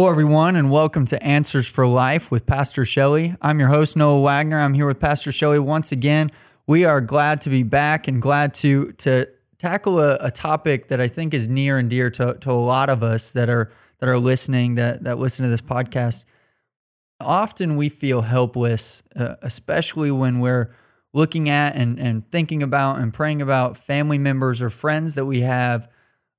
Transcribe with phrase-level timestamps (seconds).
[0.00, 3.36] Hello, everyone, and welcome to Answers for Life with Pastor Shelley.
[3.42, 4.58] I'm your host, Noah Wagner.
[4.58, 6.30] I'm here with Pastor Shelley once again.
[6.66, 9.26] We are glad to be back and glad to to
[9.58, 12.88] tackle a, a topic that I think is near and dear to, to a lot
[12.88, 16.24] of us that are that are listening that that listen to this podcast.
[17.20, 20.74] Often we feel helpless, uh, especially when we're
[21.12, 25.42] looking at and, and thinking about and praying about family members or friends that we
[25.42, 25.90] have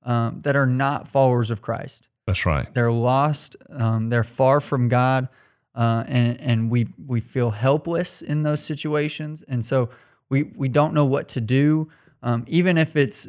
[0.04, 2.08] um, that are not followers of Christ.
[2.26, 2.72] That's right.
[2.72, 3.56] They're lost.
[3.70, 5.28] Um, they're far from God,
[5.74, 9.90] uh, and and we we feel helpless in those situations, and so
[10.28, 11.88] we we don't know what to do.
[12.22, 13.28] Um, even if it's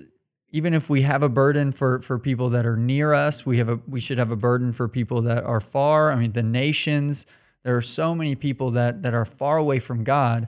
[0.52, 3.68] even if we have a burden for for people that are near us, we have
[3.68, 6.12] a we should have a burden for people that are far.
[6.12, 7.26] I mean, the nations.
[7.64, 10.48] There are so many people that that are far away from God,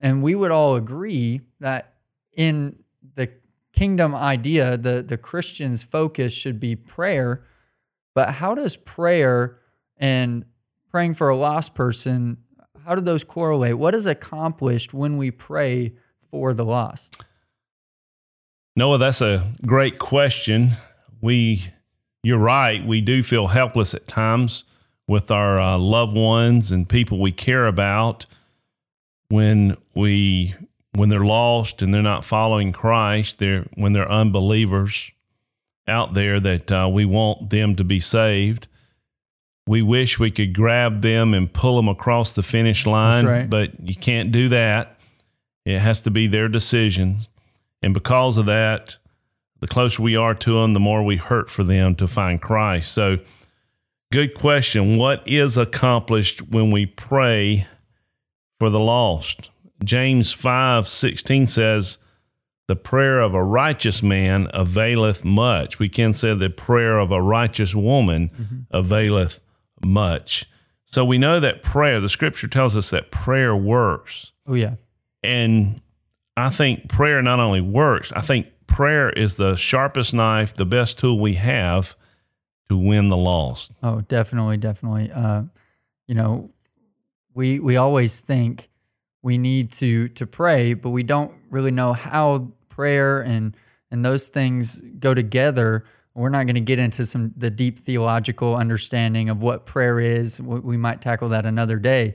[0.00, 1.94] and we would all agree that
[2.34, 2.82] in
[3.14, 3.30] the
[3.72, 7.42] kingdom idea, the the Christian's focus should be prayer
[8.16, 9.58] but how does prayer
[9.98, 10.46] and
[10.90, 12.38] praying for a lost person,
[12.82, 13.76] how do those correlate?
[13.76, 15.92] What is accomplished when we pray
[16.30, 17.22] for the lost?
[18.74, 20.78] Noah, that's a great question.
[21.20, 21.66] We,
[22.22, 22.82] you're right.
[22.86, 24.64] We do feel helpless at times
[25.06, 28.24] with our uh, loved ones and people we care about
[29.28, 30.54] when we
[30.94, 33.40] when they're lost and they're not following Christ.
[33.40, 35.10] They're when they're unbelievers
[35.88, 38.68] out there that uh, we want them to be saved.
[39.66, 43.50] We wish we could grab them and pull them across the finish line, right.
[43.50, 44.98] but you can't do that.
[45.64, 47.18] It has to be their decision.
[47.82, 48.96] And because of that,
[49.60, 52.92] the closer we are to them, the more we hurt for them to find Christ.
[52.92, 53.18] So,
[54.12, 54.96] good question.
[54.96, 57.66] What is accomplished when we pray
[58.60, 59.50] for the lost?
[59.82, 61.98] James 5 16 says,
[62.68, 65.78] the prayer of a righteous man availeth much.
[65.78, 68.56] We can say the prayer of a righteous woman mm-hmm.
[68.70, 69.40] availeth
[69.84, 70.46] much.
[70.84, 74.32] So we know that prayer, the scripture tells us that prayer works.
[74.46, 74.74] Oh, yeah.
[75.22, 75.80] And
[76.36, 80.98] I think prayer not only works, I think prayer is the sharpest knife, the best
[80.98, 81.96] tool we have
[82.68, 83.72] to win the lost.
[83.82, 85.10] Oh, definitely, definitely.
[85.10, 85.42] Uh,
[86.06, 86.50] you know,
[87.34, 88.68] we we always think
[89.26, 93.56] we need to to pray, but we don't really know how prayer and
[93.90, 95.84] and those things go together.
[96.14, 100.40] We're not going to get into some the deep theological understanding of what prayer is.
[100.40, 102.14] We might tackle that another day.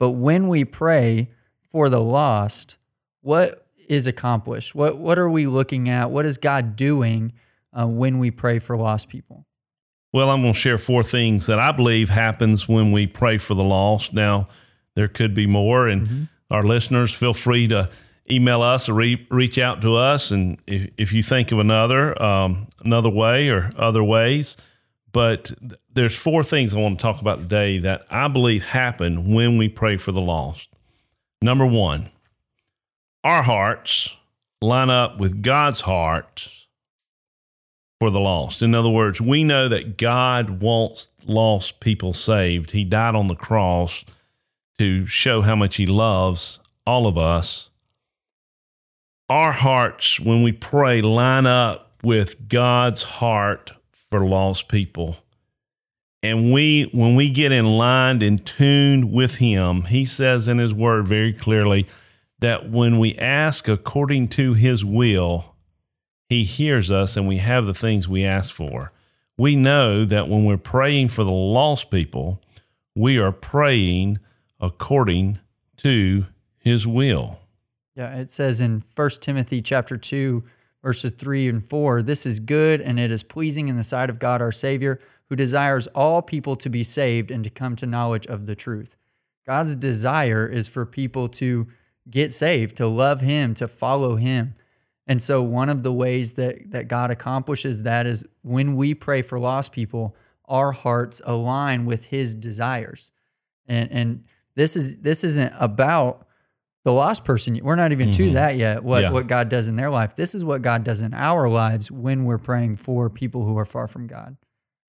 [0.00, 1.30] But when we pray
[1.62, 2.76] for the lost,
[3.20, 4.74] what is accomplished?
[4.74, 6.10] What what are we looking at?
[6.10, 7.34] What is God doing
[7.72, 9.46] uh, when we pray for lost people?
[10.12, 13.54] Well, I'm going to share four things that I believe happens when we pray for
[13.54, 14.12] the lost.
[14.12, 14.48] Now,
[14.96, 16.24] there could be more, and mm-hmm.
[16.50, 17.90] Our listeners feel free to
[18.30, 20.30] email us or re- reach out to us.
[20.30, 24.56] And if, if you think of another, um, another way or other ways,
[25.12, 25.52] but
[25.92, 29.68] there's four things I want to talk about today that I believe happen when we
[29.68, 30.70] pray for the lost.
[31.40, 32.10] Number one,
[33.24, 34.16] our hearts
[34.60, 36.48] line up with God's heart
[38.00, 38.62] for the lost.
[38.62, 42.70] In other words, we know that God wants lost people saved.
[42.70, 44.04] He died on the cross
[44.78, 47.68] to show how much He loves all of us
[49.30, 53.72] our hearts, when we pray, line up with God's heart
[54.10, 55.16] for lost people.
[56.22, 60.72] And we, when we get in line and tuned with Him, He says in His
[60.72, 61.86] Word very clearly
[62.38, 65.54] that when we ask according to His will,
[66.28, 68.92] He hears us and we have the things we ask for.
[69.36, 72.42] We know that when we're praying for the lost people,
[72.96, 74.18] we are praying
[74.60, 75.38] according
[75.78, 76.26] to
[76.58, 77.38] His will.
[77.94, 80.44] Yeah, it says in 1 Timothy chapter 2
[80.82, 84.18] verses 3 and 4, this is good and it is pleasing in the sight of
[84.18, 88.26] God our savior, who desires all people to be saved and to come to knowledge
[88.26, 88.96] of the truth.
[89.46, 91.68] God's desire is for people to
[92.10, 94.54] get saved, to love him, to follow him.
[95.06, 99.22] And so one of the ways that that God accomplishes that is when we pray
[99.22, 103.10] for lost people, our hearts align with his desires.
[103.66, 104.24] And and
[104.58, 106.26] this is this isn't about
[106.84, 107.58] the lost person.
[107.62, 108.24] We're not even mm-hmm.
[108.24, 109.10] to that yet what yeah.
[109.10, 110.16] what god does in their life.
[110.16, 113.64] This is what god does in our lives when we're praying for people who are
[113.64, 114.36] far from god.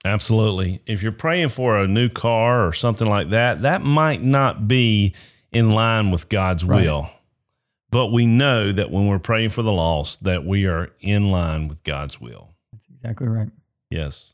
[0.06, 0.82] Absolutely.
[0.88, 5.14] If you're praying for a new car or something like that that might not be
[5.52, 6.82] in line with god's right.
[6.82, 7.10] will.
[7.92, 11.68] But we know that when we're praying for the lost that we are in line
[11.68, 12.56] with god's will.
[12.72, 13.50] That's exactly right.
[13.92, 14.34] Yes.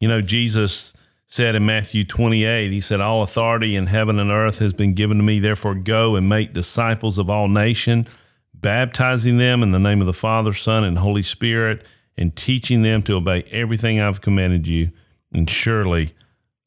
[0.00, 0.92] You know jesus
[1.26, 5.16] said in Matthew 28, he said, All authority in heaven and earth has been given
[5.18, 5.40] to me.
[5.40, 8.06] Therefore, go and make disciples of all nations,
[8.54, 11.84] baptizing them in the name of the Father, Son, and Holy Spirit,
[12.16, 14.92] and teaching them to obey everything I've commanded you.
[15.32, 16.14] And surely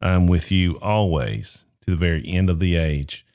[0.01, 3.25] I'm with you always to the very end of the age.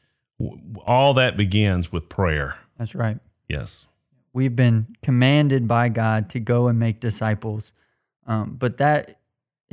[0.87, 2.59] All that begins with prayer.
[2.79, 3.19] That's right.
[3.49, 3.87] Yes.
[4.32, 7.73] We've been commanded by God to go and make disciples,
[8.26, 9.21] um, but that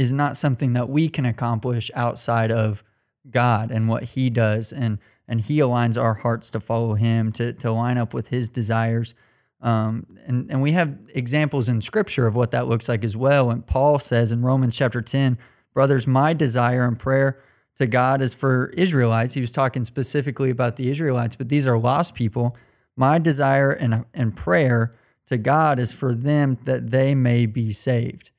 [0.02, 2.84] is not something that we can accomplish outside of
[3.30, 7.54] God and what He does, and and He aligns our hearts to follow Him, to
[7.54, 9.14] to line up with His desires.
[9.62, 13.52] Um, and, and we have examples in scripture of what that looks like as well.
[13.52, 15.38] And Paul says in Romans chapter 10,
[15.72, 17.40] brothers, my desire and prayer
[17.76, 19.36] to God is for Israelites.
[19.36, 22.58] He was talking specifically about the Israelites, but these are lost people.
[22.96, 24.96] My desire and, and prayer
[25.28, 28.31] to God is for them that they may be saved.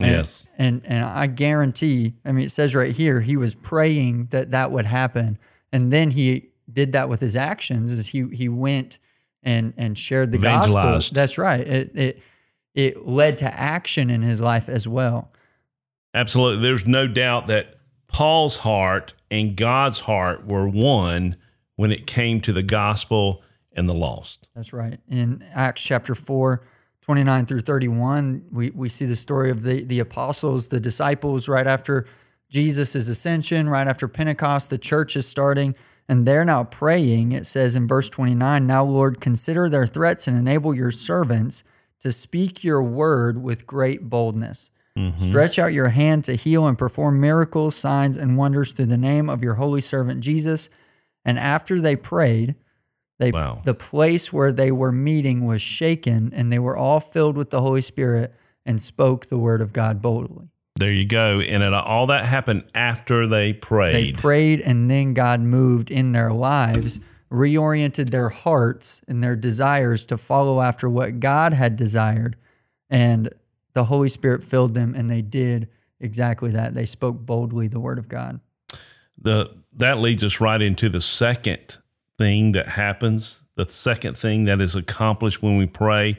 [0.00, 0.46] And, Yes.
[0.58, 4.70] And, and I guarantee, I mean, it says right here, he was praying that that
[4.70, 5.38] would happen.
[5.72, 8.98] And then he did that with his actions as he, he went
[9.42, 11.14] and, and shared the gospel.
[11.14, 11.66] That's right.
[11.66, 12.22] It, it,
[12.74, 15.32] it led to action in his life as well.
[16.14, 16.62] Absolutely.
[16.62, 17.76] There's no doubt that
[18.08, 21.36] Paul's heart and God's heart were one
[21.76, 24.48] when it came to the gospel and the lost.
[24.54, 24.98] That's right.
[25.08, 26.66] In Acts chapter 4,
[27.06, 31.66] 29 through 31, we, we see the story of the, the apostles, the disciples, right
[31.68, 32.04] after
[32.50, 35.76] Jesus' ascension, right after Pentecost, the church is starting,
[36.08, 37.30] and they're now praying.
[37.30, 41.62] It says in verse 29 Now, Lord, consider their threats and enable your servants
[42.00, 44.72] to speak your word with great boldness.
[44.98, 45.28] Mm-hmm.
[45.28, 49.30] Stretch out your hand to heal and perform miracles, signs, and wonders through the name
[49.30, 50.70] of your holy servant Jesus.
[51.24, 52.56] And after they prayed,
[53.18, 53.62] they Wow.
[53.64, 57.60] the place where they were meeting was shaken, and they were all filled with the
[57.60, 58.34] Holy Spirit
[58.64, 60.48] and spoke the word of God boldly.
[60.78, 61.40] There you go.
[61.40, 63.94] And it, all that happened after they prayed.
[63.94, 64.18] They prayed.
[64.18, 67.00] prayed, and then God moved in their lives,
[67.32, 72.36] reoriented their hearts and their desires to follow after what God had desired,
[72.90, 73.30] and
[73.72, 76.74] the Holy Spirit filled them, and they did exactly that.
[76.74, 78.40] They spoke boldly the word of God.
[79.18, 81.78] the that leads us right into the second
[82.18, 86.18] thing that happens, the second thing that is accomplished when we pray.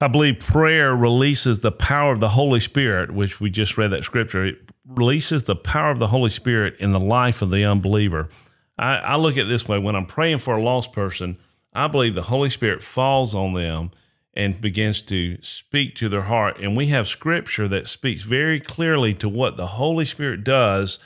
[0.00, 4.02] I believe prayer releases the power of the Holy Spirit, which we just read that
[4.02, 4.44] scripture.
[4.44, 8.28] It releases the power of the Holy Spirit in the life of the unbeliever.
[8.76, 11.38] I, I look at this way when I'm praying for a lost person,
[11.72, 13.92] I believe the Holy Spirit falls on them
[14.34, 16.58] and begins to speak to their heart.
[16.58, 20.98] And we have scripture that speaks very clearly to what the Holy Spirit does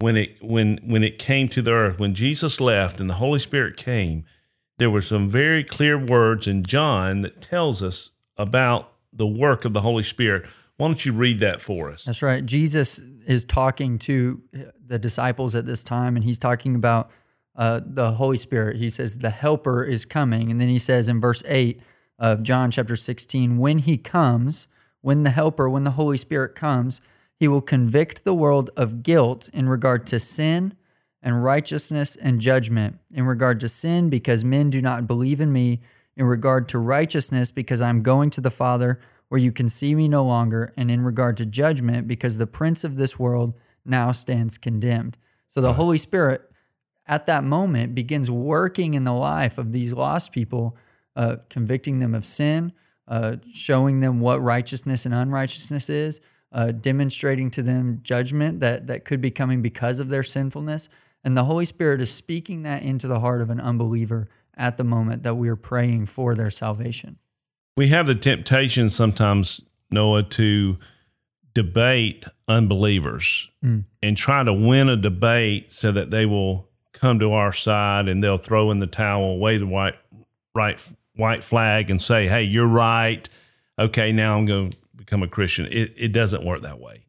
[0.00, 1.98] when it when when it came to the earth.
[1.98, 4.24] When Jesus left and the Holy Spirit came,
[4.78, 9.72] there were some very clear words in John that tells us about the work of
[9.72, 10.46] the Holy Spirit.
[10.76, 12.04] Why don't you read that for us?
[12.04, 12.44] That's right.
[12.44, 14.42] Jesus is talking to
[14.84, 17.10] the disciples at this time, and he's talking about
[17.54, 18.76] uh, the Holy Spirit.
[18.76, 20.50] He says, The Helper is coming.
[20.50, 21.80] And then he says in verse 8
[22.18, 24.68] of John chapter 16, When he comes,
[25.02, 27.02] when the Helper, when the Holy Spirit comes,
[27.40, 30.74] he will convict the world of guilt in regard to sin
[31.22, 32.98] and righteousness and judgment.
[33.14, 35.80] In regard to sin, because men do not believe in me.
[36.16, 39.00] In regard to righteousness, because I'm going to the Father
[39.30, 40.74] where you can see me no longer.
[40.76, 43.54] And in regard to judgment, because the prince of this world
[43.86, 45.16] now stands condemned.
[45.48, 46.42] So the Holy Spirit
[47.06, 50.76] at that moment begins working in the life of these lost people,
[51.16, 52.72] uh, convicting them of sin,
[53.08, 56.20] uh, showing them what righteousness and unrighteousness is,
[56.52, 60.88] uh, demonstrating to them judgment that that could be coming because of their sinfulness.
[61.22, 64.84] And the Holy Spirit is speaking that into the heart of an unbeliever at the
[64.84, 67.18] moment that we are praying for their salvation.
[67.76, 70.78] We have the temptation sometimes, Noah, to
[71.54, 73.48] debate unbelievers
[74.02, 78.22] and try to win a debate so that they will come to our side and
[78.22, 79.96] they'll throw in the towel, wave the white
[80.54, 80.80] right
[81.16, 83.28] white flag, and say, "Hey, you're right.
[83.78, 87.04] Okay, now I'm going to become a Christian." It it doesn't work that way.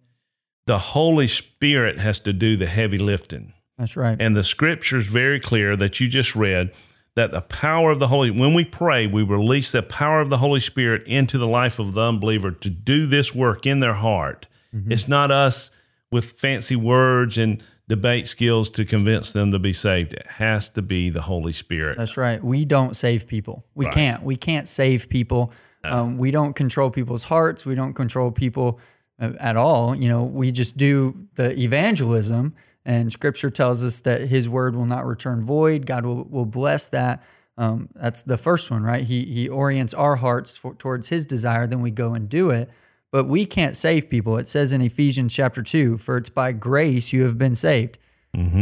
[0.65, 3.53] The Holy Spirit has to do the heavy lifting.
[3.77, 4.17] That's right.
[4.19, 6.71] And the scripture is very clear that you just read
[7.15, 10.37] that the power of the Holy, when we pray, we release the power of the
[10.37, 14.47] Holy Spirit into the life of the unbeliever to do this work in their heart.
[14.73, 14.91] Mm-hmm.
[14.91, 15.71] It's not us
[16.11, 20.13] with fancy words and debate skills to convince them to be saved.
[20.13, 21.97] It has to be the Holy Spirit.
[21.97, 22.41] That's right.
[22.41, 23.65] We don't save people.
[23.75, 24.23] We can't.
[24.23, 25.51] We can't save people.
[25.83, 27.65] Um, we don't control people's hearts.
[27.65, 28.79] We don't control people
[29.19, 29.95] uh, at all.
[29.95, 32.53] You know, we just do the evangelism.
[32.85, 35.85] And Scripture tells us that His word will not return void.
[35.85, 37.23] God will, will bless that.
[37.57, 39.03] Um, that's the first one, right?
[39.03, 41.67] He He orients our hearts for, towards His desire.
[41.67, 42.69] Then we go and do it.
[43.11, 44.37] But we can't save people.
[44.37, 47.97] It says in Ephesians chapter two, "For it's by grace you have been saved."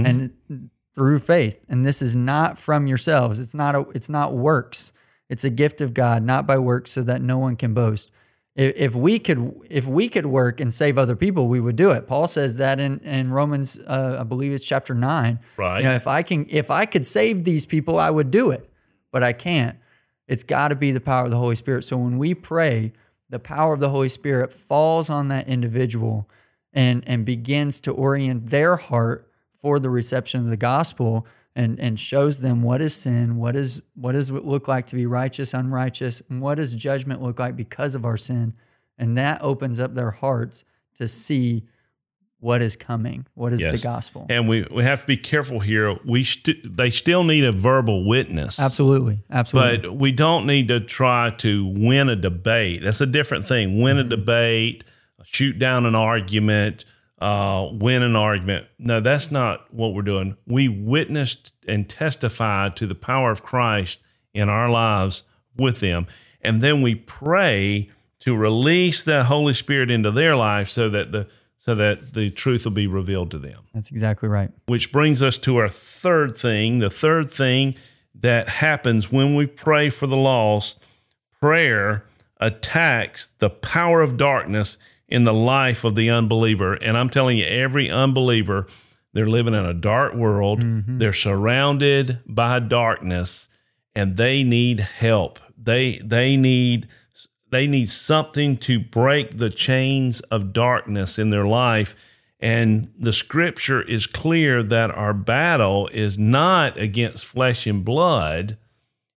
[0.05, 4.91] and through faith and this is not from yourselves it's not a, it's not works
[5.29, 8.12] it's a gift of god not by works so that no one can boast
[8.55, 11.91] If, if we could if we could work and save other people, we would do
[11.91, 12.07] it.
[12.07, 15.39] Paul says that in in Romans, uh, I believe it's chapter nine.
[15.55, 15.79] Right.
[15.79, 18.69] You know, if I can if I could save these people, I would do it,
[19.12, 19.77] but I can't.
[20.27, 21.83] It's got to be the power of the Holy Spirit.
[21.86, 22.91] So when we pray,
[23.29, 26.27] the power of the Holy Spirit falls on that individual
[26.74, 29.31] and and begins to orient their heart
[29.62, 31.25] for the reception of the gospel
[31.56, 34.96] and and shows them what is sin, what is what does it look like to
[34.96, 38.53] be righteous, unrighteous, and what does judgment look like because of our sin.
[38.98, 40.65] And that opens up their hearts
[40.96, 41.63] to see
[42.39, 43.79] what is coming, what is Yes.
[43.79, 44.25] the gospel.
[44.29, 45.98] And we, we have to be careful here.
[46.06, 48.60] We st- they still need a verbal witness.
[48.60, 49.24] Absolutely.
[49.29, 49.89] Absolutely.
[49.89, 52.84] But we don't need to try to win a debate.
[52.84, 53.82] That's a different thing.
[53.82, 54.10] Win a mm-hmm.
[54.10, 54.84] debate,
[55.24, 56.86] shoot down an argument,
[57.19, 58.67] uh, win an argument.
[58.77, 60.38] No, that's not what we're doing.
[60.47, 63.99] We witnessed and testified to the power of Christ
[64.33, 65.23] in our lives
[65.57, 66.07] with them.
[66.41, 67.89] And then we pray
[68.21, 72.63] to release the Holy Spirit into their life so that the so that the truth
[72.63, 74.49] will be revealed to them That's exactly right.
[74.67, 76.79] which brings us to our third thing.
[76.79, 77.75] The third thing
[78.15, 80.79] that happens when we pray for the lost,
[81.41, 82.05] prayer
[82.39, 84.77] attacks the power of darkness
[85.09, 86.73] in the life of the unbeliever.
[86.73, 88.67] And I'm telling you, every unbeliever,
[89.13, 90.99] they're living in a dark world, mm-hmm.
[90.99, 93.49] they're surrounded by darkness,
[93.95, 95.39] and they need help.
[95.57, 96.87] They they need
[97.49, 101.95] they need something to break the chains of darkness in their life.
[102.39, 108.57] And the scripture is clear that our battle is not against flesh and blood,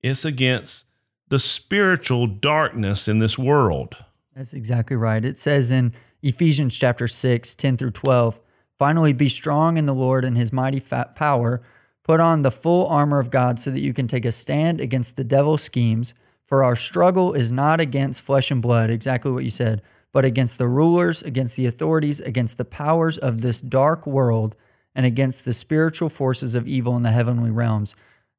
[0.02, 0.86] it's against
[1.28, 3.96] the spiritual darkness in this world.
[4.40, 5.26] That's exactly right.
[5.26, 5.92] It says in
[6.24, 8.40] Ephesians chapter 6, 10 through 12,
[8.78, 11.62] finally be strong in the Lord and his mighty fat power.
[12.04, 15.18] Put on the full armor of God so that you can take a stand against
[15.18, 16.14] the devil's schemes.
[16.46, 19.82] For our struggle is not against flesh and blood, exactly what you said,
[20.14, 24.56] but against the rulers, against the authorities, against the powers of this dark world,
[24.96, 27.94] and against the spiritual forces of evil in the heavenly realms.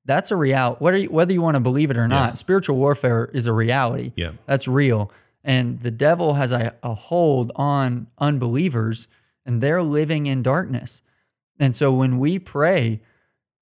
[0.07, 0.79] That's a reality.
[0.79, 4.13] Whether you, whether you want to believe it or not, spiritual warfare is a reality.
[4.17, 4.33] Yeah.
[4.47, 5.13] That's real.
[5.43, 9.09] And the devil has a, a hold on unbelievers
[9.47, 11.03] and they're living in darkness.
[11.59, 13.01] And so when we pray,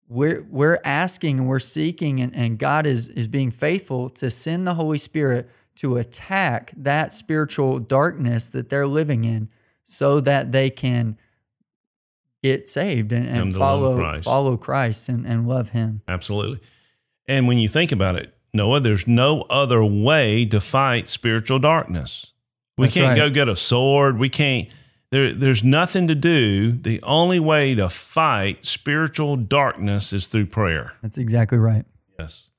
[0.09, 4.67] we're we're asking and we're seeking and, and God is is being faithful to send
[4.67, 9.49] the Holy Spirit to attack that spiritual darkness that they're living in
[9.85, 11.17] so that they can
[12.43, 14.25] get saved and, and follow Christ.
[14.25, 16.03] follow Christ and, and love him.
[16.09, 16.61] Absolutely.
[17.27, 22.33] And when you think about it, Noah, there's no other way to fight spiritual darkness.
[22.77, 23.17] We That's can't right.
[23.17, 24.19] go get a sword.
[24.19, 24.69] We can't.
[25.11, 26.73] There, there's nothing to do.
[26.73, 30.93] The only way to fight spiritual darkness is through prayer.
[31.03, 31.87] That's exactly right.
[32.19, 32.50] Yes.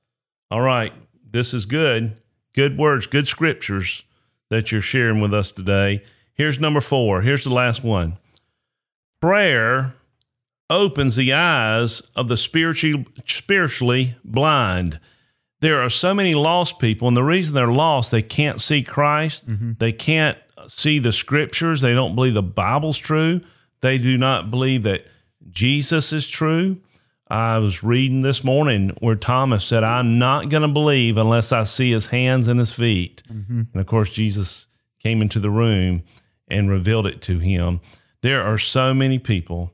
[0.50, 0.92] All right.
[1.30, 2.20] This is good.
[2.54, 4.02] Good words, good scriptures
[4.48, 6.02] that you're sharing with us today.
[6.34, 7.22] Here's number four.
[7.22, 8.16] Here's the last one.
[9.20, 9.94] Prayer
[10.68, 14.98] opens the eyes of the spiritually, spiritually blind.
[15.60, 19.48] There are so many lost people, and the reason they're lost, they can't see Christ.
[19.48, 19.72] Mm-hmm.
[19.78, 20.38] They can't
[20.68, 21.80] see the scriptures.
[21.80, 23.42] They don't believe the Bible's true.
[23.82, 25.06] They do not believe that
[25.50, 26.78] Jesus is true.
[27.28, 31.64] I was reading this morning where Thomas said, I'm not going to believe unless I
[31.64, 33.22] see his hands and his feet.
[33.32, 33.62] Mm-hmm.
[33.72, 34.66] And of course, Jesus
[35.00, 36.02] came into the room
[36.48, 37.80] and revealed it to him.
[38.22, 39.72] There are so many people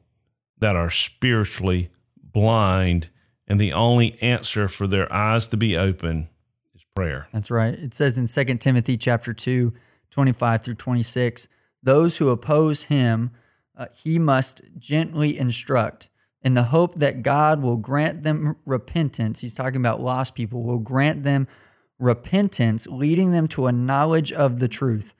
[0.58, 1.90] that are spiritually
[2.22, 3.08] blind,
[3.46, 6.28] and the only answer for their eyes to be open
[6.74, 7.28] is prayer.
[7.32, 7.74] That's right.
[7.74, 9.72] It says in 2 Timothy chapter 2,
[10.10, 11.48] 25 through 26,
[11.82, 13.30] those who oppose him,
[13.76, 16.08] uh, he must gently instruct
[16.42, 19.40] in the hope that God will grant them repentance.
[19.40, 21.46] He's talking about lost people, will grant them
[21.98, 25.14] repentance, leading them to a knowledge of the truth,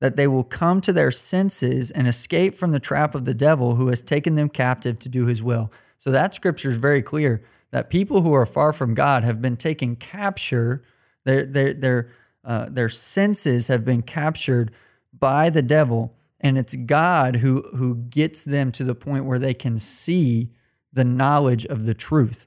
[0.00, 3.76] that they will come to their senses and escape from the trap of the devil
[3.76, 5.72] who has taken them captive to do his will.
[5.98, 9.56] So that scripture is very clear that people who are far from God have been
[9.56, 10.82] taken capture,
[11.24, 12.12] their their their
[12.44, 14.70] uh, their senses have been captured
[15.12, 19.54] by the devil, and it's God who who gets them to the point where they
[19.54, 20.50] can see
[20.92, 22.46] the knowledge of the truth.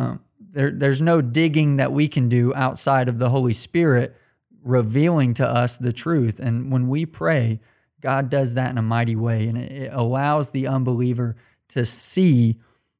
[0.00, 4.16] Um, there, there's no digging that we can do outside of the Holy Spirit
[4.62, 6.38] revealing to us the truth.
[6.38, 7.58] And when we pray,
[8.00, 11.36] God does that in a mighty way, and it allows the unbeliever
[11.68, 12.56] to see.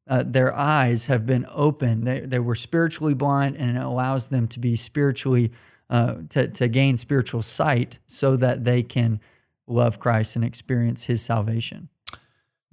[0.06, 2.06] Uh, their eyes have been opened.
[2.06, 5.50] They, they were spiritually blind, and it allows them to be spiritually
[5.90, 9.20] uh, to to gain spiritual sight, so that they can
[9.66, 11.88] love Christ and experience His salvation.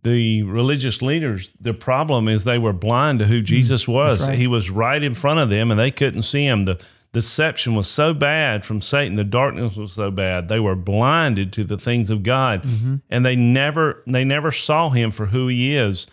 [0.04, 4.28] the religious leaders, the problem is they were blind to who Jesus was.
[4.28, 4.38] right.
[4.38, 6.66] He was right in front of them and they couldn't see him.
[6.66, 6.82] The
[7.14, 11.64] deception was so bad from Satan, the darkness was so bad, they were blinded to
[11.64, 12.66] the things of God,
[13.10, 16.08] and they never they never saw Him for who He is.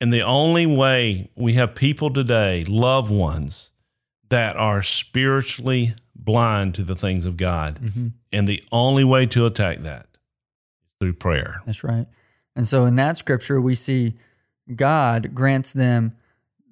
[0.00, 3.72] And the only way we have people today, loved ones,
[4.28, 8.08] that are spiritually blind to the things of God, mm-hmm.
[8.32, 11.62] and the only way to attack that is through prayer.
[11.64, 12.06] That's right.
[12.54, 14.14] And so in that scripture, we see
[14.74, 16.16] God grants them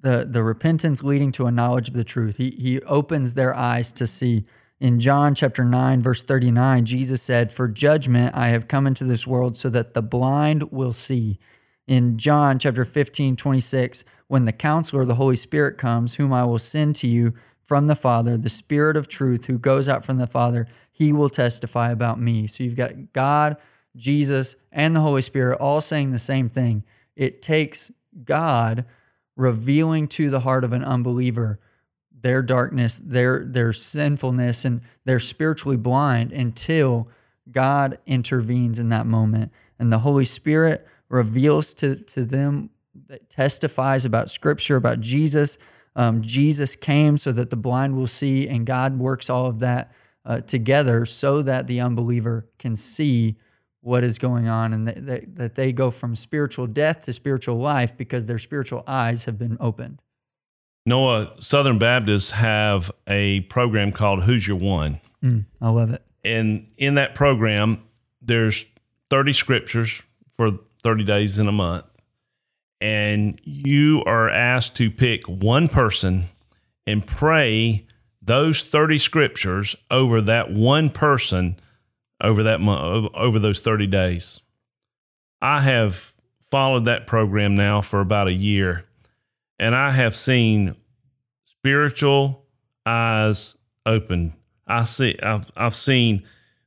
[0.04, 2.36] the, the repentance leading to a knowledge of the truth.
[2.36, 4.44] He, he opens their eyes to see.
[4.80, 9.26] In John chapter 9, verse 39, Jesus said, For judgment I have come into this
[9.26, 11.38] world so that the blind will see.
[11.86, 16.58] In John chapter 15, 26, when the counselor, the Holy Spirit, comes, whom I will
[16.58, 20.26] send to you from the Father, the Spirit of truth who goes out from the
[20.26, 22.46] Father, he will testify about me.
[22.46, 23.56] So you've got God,
[23.96, 26.84] Jesus, and the Holy Spirit all saying the same thing.
[27.16, 27.92] It takes
[28.24, 28.84] God
[29.36, 31.58] revealing to the heart of an unbeliever
[32.24, 37.06] their darkness, their their sinfulness, and they're spiritually blind until
[37.50, 39.52] God intervenes in that moment.
[39.78, 42.70] And the Holy Spirit reveals to, to them,
[43.06, 45.58] that testifies about Scripture, about Jesus.
[45.96, 49.92] Um, Jesus came so that the blind will see, and God works all of that
[50.24, 53.36] uh, together so that the unbeliever can see
[53.80, 57.56] what is going on and that, that, that they go from spiritual death to spiritual
[57.56, 60.00] life because their spiritual eyes have been opened.
[60.86, 65.00] Noah, Southern Baptists have a program called Who's Your One?
[65.22, 66.02] Mm, I love it.
[66.24, 67.82] And in that program,
[68.22, 68.64] there's
[69.10, 70.02] 30 scriptures
[70.34, 71.86] for 30 days in a month.
[72.80, 76.28] And you are asked to pick one person
[76.86, 77.86] and pray
[78.22, 81.56] those 30 scriptures over that one person
[82.22, 84.40] over that month, over those 30 days.
[85.42, 86.14] I have
[86.50, 88.84] followed that program now for about a year
[89.58, 90.76] and I have seen
[91.46, 92.44] spiritual
[92.84, 94.34] eyes open.
[94.66, 96.24] I see I've I've seen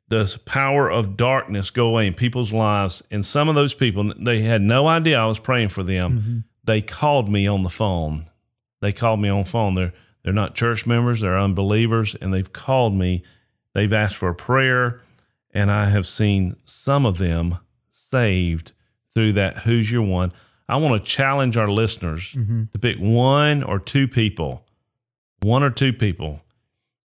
[0.10, 4.42] the power of darkness go away in people's lives and some of those people they
[4.42, 6.20] had no idea I was praying for them.
[6.20, 6.38] Mm-hmm.
[6.64, 8.30] They called me on the phone.
[8.82, 9.74] They called me on phone.
[9.74, 9.94] They're
[10.24, 13.24] they're not church members, they're unbelievers and they've called me.
[13.74, 15.02] They've asked for a prayer
[15.52, 18.72] and I have seen some of them saved
[19.14, 20.32] through that who's your one.
[20.70, 22.66] I want to challenge our listeners mm-hmm.
[22.72, 24.66] to pick one or two people,
[25.42, 26.42] one or two people,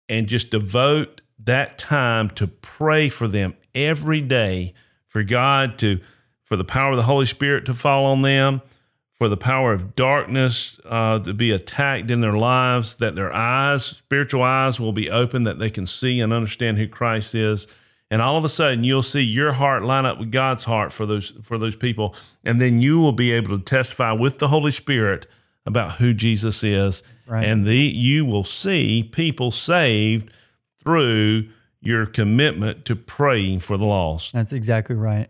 [0.07, 4.73] and just devote that time to pray for them every day
[5.07, 5.99] for God to,
[6.43, 8.61] for the power of the Holy Spirit to fall on them,
[9.13, 13.85] for the power of darkness uh, to be attacked in their lives, that their eyes,
[13.85, 17.67] spiritual eyes, will be open, that they can see and understand who Christ is
[18.11, 21.05] and all of a sudden you'll see your heart line up with God's heart for
[21.05, 24.71] those for those people and then you will be able to testify with the Holy
[24.71, 25.27] Spirit
[25.65, 27.45] about who Jesus is Right.
[27.45, 30.31] and the you will see people saved
[30.83, 31.49] through
[31.81, 34.33] your commitment to praying for the lost.
[34.33, 35.29] That's exactly right.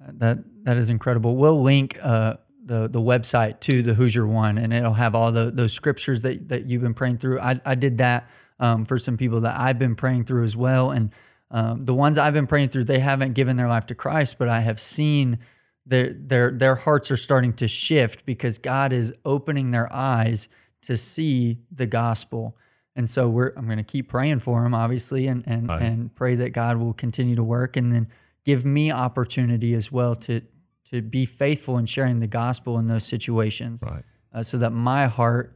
[0.00, 1.36] That that is incredible.
[1.36, 5.30] We'll link uh, the the website to the Who's Your One, and it'll have all
[5.30, 7.40] the those scriptures that that you've been praying through.
[7.40, 10.90] I I did that um, for some people that I've been praying through as well,
[10.90, 11.12] and
[11.50, 14.48] um, the ones I've been praying through, they haven't given their life to Christ, but
[14.48, 15.38] I have seen
[15.84, 20.48] their their their hearts are starting to shift because God is opening their eyes
[20.82, 22.56] to see the gospel.
[22.96, 25.82] And so we're I'm going to keep praying for them, obviously, and and Right.
[25.82, 28.08] and pray that God will continue to work, and then
[28.44, 30.42] give me opportunity as well to
[30.90, 34.02] to be faithful in sharing the gospel in those situations, Right.
[34.34, 35.54] uh, so that my heart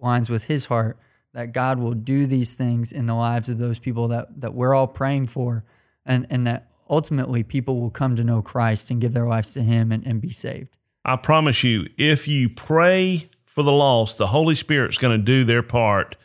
[0.00, 0.98] lines with His heart.
[1.32, 4.74] That God will do these things in the lives of those people that that we're
[4.74, 5.64] all praying for,
[6.06, 9.62] and and that ultimately people will come to know Christ and give their lives to
[9.62, 10.78] Him and, and be saved.
[11.04, 15.44] I promise you, if you pray for the lost, the Holy Spirit's going to do
[15.44, 16.16] their part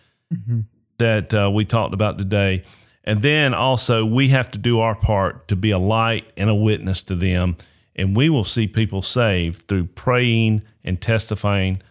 [0.97, 2.63] that uh, we talked about today.
[3.03, 6.55] And then also, we have to do our part to be a light and a
[6.55, 7.57] witness to them.
[7.95, 11.81] And we will see people saved through praying and testifying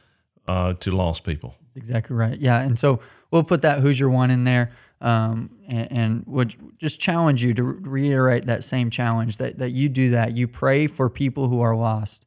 [0.47, 1.55] uh, to lost people.
[1.77, 2.39] Exactly right.
[2.41, 3.01] Yeah, and so
[3.31, 7.55] we'll put that Who's Your One" in there, um, and, and would just challenge you
[7.55, 10.37] to reiterate that same challenge that that you do that.
[10.37, 12.27] You pray for people who are lost,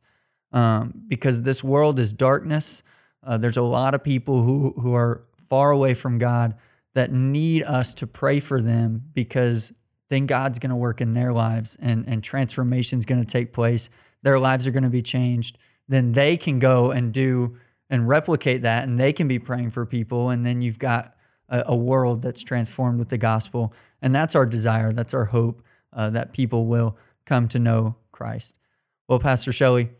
[0.53, 2.83] um, because this world is darkness.
[3.21, 6.55] Uh, there's a lot of people who who are far away from God
[6.93, 9.77] that need us to pray for them because
[10.09, 13.53] then God's going to work in their lives and and transformation is going to take
[13.53, 13.89] place.
[14.21, 15.57] Their lives are going to be changed.
[15.87, 17.57] Then they can go and do
[17.89, 20.29] and replicate that, and they can be praying for people.
[20.29, 21.15] And then you've got
[21.49, 24.91] a, a world that's transformed with the gospel, and that's our desire.
[24.91, 28.57] That's our hope uh, that people will come to know Christ.
[29.07, 29.91] Well, Pastor Shelley,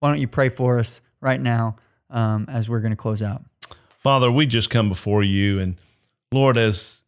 [0.00, 1.76] why don't you pray for us right now
[2.08, 3.44] um, as we're going to close out?
[4.00, 5.76] Father, we just come before you and
[6.32, 7.04] Lord, as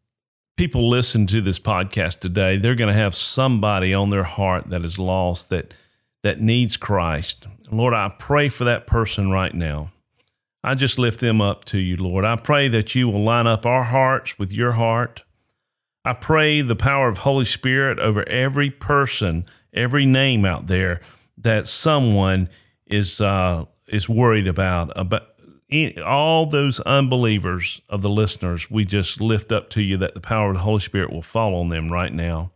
[0.58, 4.84] people listen to this podcast today, they're going to have somebody on their heart that
[4.84, 5.74] is lost that
[6.22, 7.46] that needs Christ.
[7.70, 9.90] Lord, I pray for that person right now.
[10.62, 12.24] I just lift them up to you, Lord.
[12.24, 15.24] I pray that you will line up our hearts with your heart.
[16.04, 21.00] I pray the power of Holy Spirit over every person, every name out there
[21.38, 22.50] that someone
[22.86, 25.31] is uh, is worried about about
[26.04, 28.70] all those unbelievers of the listeners.
[28.70, 31.54] We just lift up to you that the power of the Holy Spirit will fall
[31.54, 32.52] on them right now.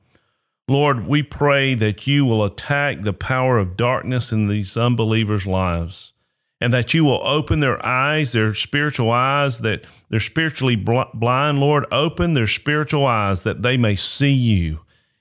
[0.68, 6.12] Lord, we pray that you will attack the power of darkness in these unbelievers' lives
[6.60, 11.60] and that you will open their eyes, their spiritual eyes, that they're spiritually blind.
[11.60, 14.80] Lord, open their spiritual eyes that they may see you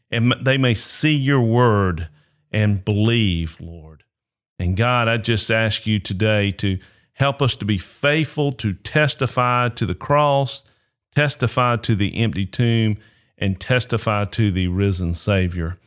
[0.10, 2.08] and they may see your word
[2.52, 4.04] and believe, Lord.
[4.58, 6.80] And God, I just ask you today to
[7.16, 10.64] help us to be faithful to testify to the cross,
[11.16, 12.98] testify to the empty tomb
[13.38, 15.78] and testify to the risen Savior.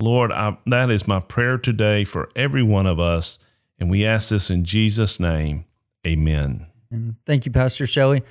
[0.00, 3.38] Lord, I, that is my prayer today for every one of us.
[3.78, 5.64] And we ask this in Jesus' name.
[6.06, 6.66] Amen.
[6.90, 8.22] And thank you, Pastor Shelley.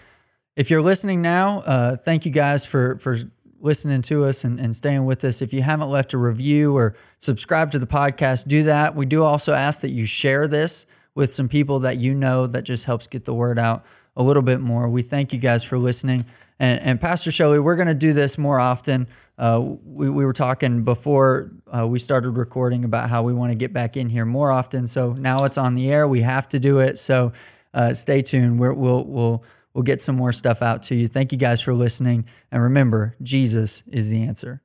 [0.56, 3.18] If you're listening now, uh, thank you guys for, for
[3.60, 5.42] listening to us and, and staying with us.
[5.42, 8.96] If you haven't left a review or subscribe to the podcast, do that.
[8.96, 12.64] We do also ask that you share this with some people that you know that
[12.64, 13.84] just helps get the word out
[14.16, 14.88] a little bit more.
[14.88, 16.26] We thank you guys for listening.
[16.60, 19.08] And, and Pastor Shelley, we're going to do this more often.
[19.36, 23.56] Uh, we, we were talking before uh, we started recording about how we want to
[23.56, 24.86] get back in here more often.
[24.86, 26.08] So now it's on the air.
[26.08, 27.00] We have to do it.
[27.00, 27.34] So
[27.74, 28.60] uh, stay tuned.
[28.60, 31.08] we will we'll we'll get some more stuff out to you.
[31.08, 32.26] Thank you guys for listening.
[32.52, 34.62] And remember, Jesus is the answer.